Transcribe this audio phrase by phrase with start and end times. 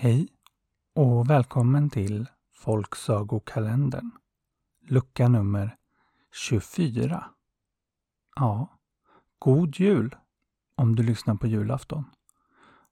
[0.00, 0.28] Hej
[0.94, 4.10] och välkommen till Folksagokalendern.
[4.88, 5.76] Lucka nummer
[6.32, 7.24] 24.
[8.36, 8.78] Ja,
[9.38, 10.16] god jul
[10.74, 12.04] om du lyssnar på julafton.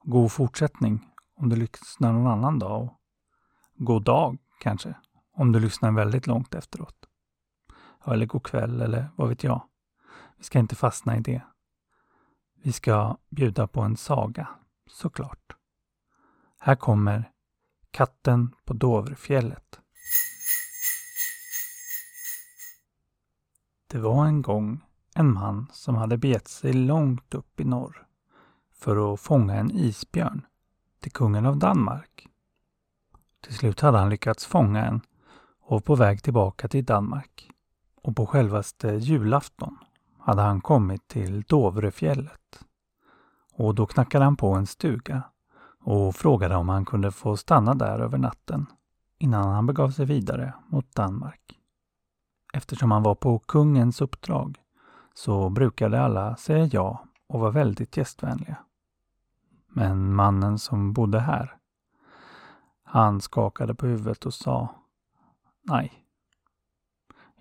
[0.05, 2.83] God fortsättning om du lyssnar någon annan dag.
[2.83, 3.01] Och
[3.75, 4.95] god dag kanske,
[5.33, 7.09] om du lyssnar väldigt långt efteråt.
[8.07, 9.63] Eller god kväll eller vad vet jag.
[10.39, 11.43] Vi ska inte fastna i det.
[12.63, 14.49] Vi ska bjuda på en saga,
[14.87, 15.46] såklart.
[16.67, 17.31] Här kommer
[17.91, 19.81] Katten på Dovrefjället.
[23.87, 24.81] Det var en gång
[25.15, 28.07] en man som hade begett sig långt upp i norr
[28.75, 30.47] för att fånga en isbjörn
[31.01, 32.29] till kungen av Danmark.
[33.41, 35.01] Till slut hade han lyckats fånga en
[35.61, 37.51] och var på väg tillbaka till Danmark.
[38.03, 39.79] Och på självaste julafton
[40.19, 42.61] hade han kommit till Dovrefjället.
[43.53, 45.23] Och då knackade han på en stuga
[45.87, 48.67] och frågade om han kunde få stanna där över natten
[49.19, 51.59] innan han begav sig vidare mot Danmark.
[52.53, 54.59] Eftersom han var på kungens uppdrag
[55.15, 58.57] så brukade alla säga ja och var väldigt gästvänliga.
[59.69, 61.57] Men mannen som bodde här,
[62.83, 64.75] han skakade på huvudet och sa
[65.63, 65.93] Nej.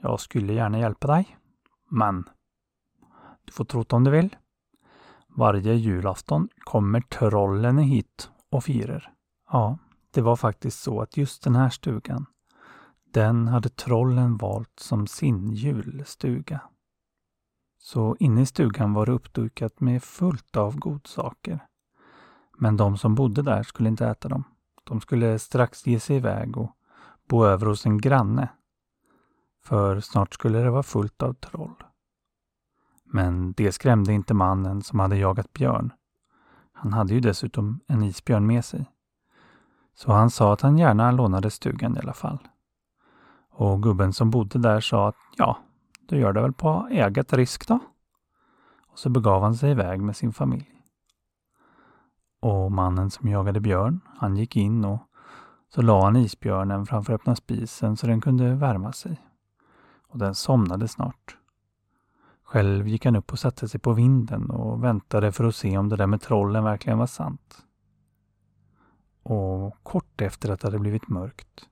[0.02, 1.38] Jag skulle gärna hjälpa dig,
[1.90, 2.24] men
[3.46, 4.36] du får tro om du vill.
[5.28, 9.14] Varje julafton kommer trollen hit och firar.
[9.52, 9.78] Ja,
[10.12, 12.26] det var faktiskt så att just den här stugan,
[13.12, 16.62] den hade trollen valt som sin julstuga.
[17.78, 21.60] Så inne i stugan var det uppdukat med fullt av godsaker.
[22.58, 24.44] Men de som bodde där skulle inte äta dem.
[24.84, 26.72] De skulle strax ge sig iväg och
[27.30, 28.50] bo över hos en granne.
[29.64, 31.84] För snart skulle det vara fullt av troll.
[33.04, 35.94] Men det skrämde inte mannen som hade jagat björn.
[36.76, 38.92] Han hade ju dessutom en isbjörn med sig.
[39.94, 42.40] Så han sa att han gärna lånade stugan i alla fall.
[43.50, 45.58] Och gubben som bodde där sa att ja,
[46.08, 47.80] du gör det väl på eget risk då?
[48.88, 50.72] Och så begav han sig iväg med sin familj.
[52.40, 55.00] Och mannen som jagade björn, han gick in och
[55.70, 59.22] så la han isbjörnen framför öppna spisen så den kunde värma sig.
[60.08, 61.38] Och den somnade snart.
[62.56, 65.90] Själv gick han upp och satte sig på vinden och väntade för att se om
[65.90, 67.58] det där med trollen verkligen var sant.
[69.24, 71.70] Och kort efter att det hade blivit mörkt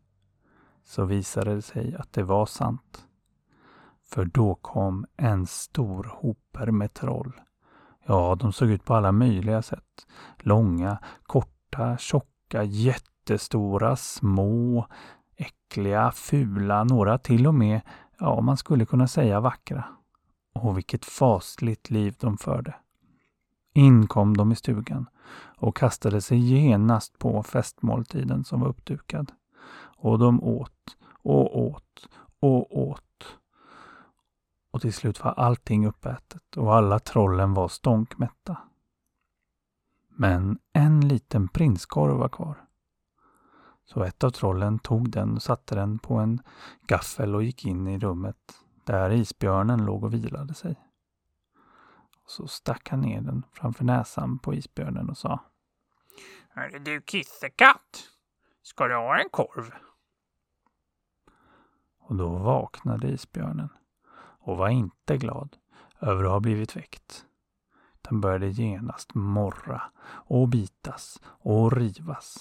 [0.83, 3.05] så visade det sig att det var sant.
[4.05, 7.41] För då kom en stor hoper med troll.
[8.05, 10.07] Ja, de såg ut på alla möjliga sätt.
[10.37, 14.87] Långa, korta, tjocka, jättestora, små,
[15.37, 17.81] äckliga, fula, några till och med,
[18.19, 19.83] ja, man skulle kunna säga vackra.
[20.53, 22.75] Och vilket fasligt liv de förde.
[23.73, 25.09] In kom de i stugan
[25.57, 29.31] och kastade sig genast på festmåltiden som var uppdukad.
[29.97, 32.09] Och de åt och åt
[32.39, 33.37] och åt.
[34.71, 38.57] Och till slut var allting uppätet och alla trollen var stånkmätta.
[40.09, 42.65] Men en liten prinskorv var kvar.
[43.85, 46.41] Så ett av trollen tog den och satte den på en
[46.87, 50.75] gaffel och gick in i rummet där isbjörnen låg och vilade sig.
[52.25, 55.39] Så stack han ner den framför näsan på isbjörnen och sa
[56.49, 58.09] Hörru du kissekatt,
[58.61, 59.73] ska du ha en korv?
[61.99, 63.69] Och då vaknade isbjörnen
[64.39, 65.57] och var inte glad
[65.99, 67.25] över att ha blivit väckt.
[68.01, 72.37] Den började genast morra och bitas och rivas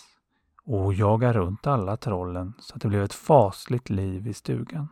[0.65, 4.89] och jaga runt alla trollen så att det blev ett fasligt liv i stugan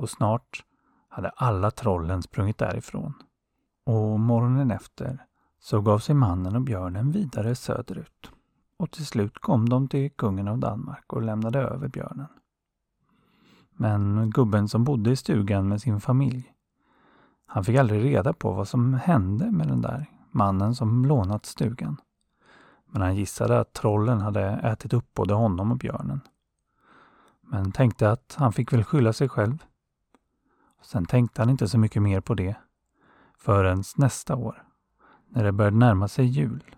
[0.00, 0.64] och snart
[1.08, 3.14] hade alla trollen sprungit därifrån.
[3.84, 5.26] Och morgonen efter
[5.60, 8.30] så gav sig mannen och björnen vidare söderut.
[8.76, 12.26] Och till slut kom de till kungen av Danmark och lämnade över björnen.
[13.72, 16.52] Men gubben som bodde i stugan med sin familj,
[17.46, 21.96] han fick aldrig reda på vad som hände med den där mannen som lånat stugan.
[22.86, 26.20] Men han gissade att trollen hade ätit upp både honom och björnen.
[27.40, 29.64] Men tänkte att han fick väl skylla sig själv.
[30.82, 32.54] Sen tänkte han inte så mycket mer på det
[33.38, 34.64] förrän nästa år,
[35.28, 36.76] när det började närma sig jul.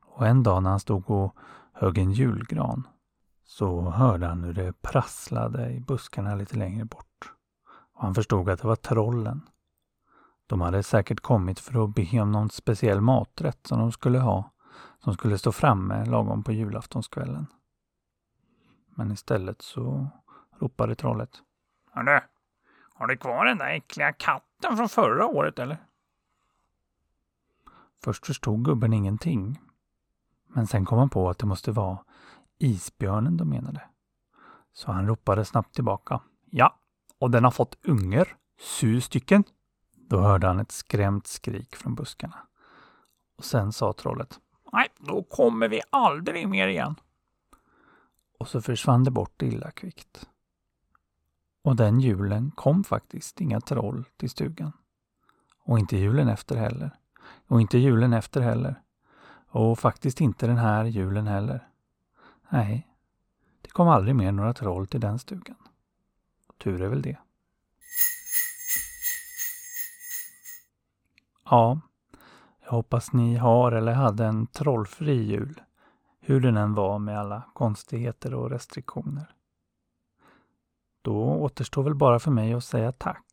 [0.00, 1.36] Och en dag när han stod och
[1.72, 2.88] högg en julgran
[3.44, 7.32] så hörde han hur det prasslade i buskarna lite längre bort.
[7.94, 9.40] Och han förstod att det var trollen.
[10.46, 14.50] De hade säkert kommit för att be om någon speciell maträtt som de skulle ha,
[14.98, 17.46] som skulle stå framme lagom på julaftonskvällen.
[18.94, 20.06] Men istället så
[20.58, 21.30] ropade trollet.
[21.90, 22.20] Hörru,
[22.94, 25.76] har du kvar den där äckliga katten från förra året eller?
[28.04, 29.60] Först förstod gubben ingenting.
[30.48, 31.98] Men sen kom han på att det måste vara
[32.58, 33.82] isbjörnen de menade.
[34.72, 36.20] Så han ropade snabbt tillbaka.
[36.50, 36.78] Ja,
[37.18, 38.36] och den har fått unger.
[38.80, 39.44] Sju stycken.
[39.96, 42.36] Då hörde han ett skrämt skrik från buskarna.
[43.36, 44.40] Och sen sa trollet.
[44.72, 46.94] Nej, då kommer vi aldrig mer igen.
[48.38, 50.28] Och så försvann det bort illa kvickt.
[51.64, 54.72] Och den julen kom faktiskt inga troll till stugan.
[55.64, 56.90] Och inte julen efter heller.
[57.46, 58.82] Och inte julen efter heller.
[59.48, 61.68] Och faktiskt inte den här julen heller.
[62.48, 62.88] Nej,
[63.60, 65.56] det kom aldrig mer några troll till den stugan.
[66.48, 67.16] Och tur är väl det.
[71.44, 71.80] Ja,
[72.64, 75.60] jag hoppas ni har eller hade en trollfri jul.
[76.20, 79.33] Hur den än var med alla konstigheter och restriktioner.
[81.04, 83.24] Då återstår väl bara för mig att säga tack.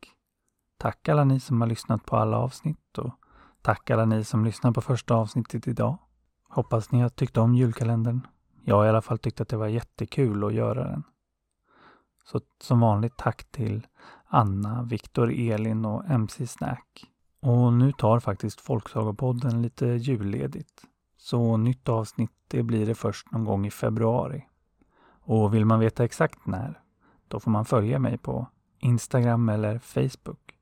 [0.78, 3.14] Tack alla ni som har lyssnat på alla avsnitt och
[3.62, 5.98] tack alla ni som lyssnar på första avsnittet idag.
[6.50, 8.28] Hoppas ni har tyckt om julkalendern.
[8.66, 11.04] Jag har i alla fall tyckt att det var jättekul att göra den.
[12.26, 13.88] Så som vanligt tack till
[14.26, 17.06] Anna, Viktor, Elin och MC Snack.
[17.42, 20.84] Och nu tar faktiskt Folksagopodden lite julledigt.
[21.18, 24.48] Så nytt avsnitt det blir det först någon gång i februari.
[25.22, 26.82] Och vill man veta exakt när,
[27.32, 28.48] då får man följa mig på
[28.80, 30.60] Instagram eller Facebook.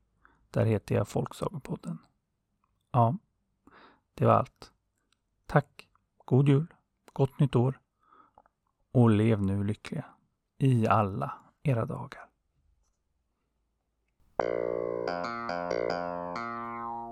[0.50, 1.98] Där heter jag Folksagopodden.
[2.92, 3.16] Ja,
[4.14, 4.72] det var allt.
[5.46, 5.88] Tack,
[6.24, 6.66] god jul,
[7.12, 7.80] gott nytt år
[8.92, 10.04] och lev nu lyckliga
[10.58, 11.32] i alla
[11.62, 12.26] era dagar.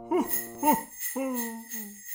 [0.09, 0.17] Ho,
[0.61, 0.75] ho,
[1.15, 2.08] ho.